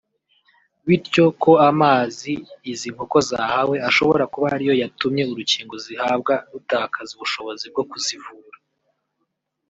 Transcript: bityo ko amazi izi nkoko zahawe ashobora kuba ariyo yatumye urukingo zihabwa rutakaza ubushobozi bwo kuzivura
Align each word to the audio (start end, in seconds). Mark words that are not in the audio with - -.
bityo 0.87 1.25
ko 1.43 1.51
amazi 1.69 2.33
izi 2.71 2.87
nkoko 2.93 3.17
zahawe 3.29 3.75
ashobora 3.89 4.23
kuba 4.33 4.47
ariyo 4.55 4.73
yatumye 4.81 5.23
urukingo 5.31 5.75
zihabwa 5.85 6.33
rutakaza 6.51 7.11
ubushobozi 7.15 7.65
bwo 7.73 7.83
kuzivura 7.91 8.57